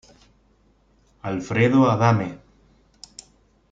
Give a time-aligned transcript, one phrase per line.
[1.31, 2.29] Alfredo Adame.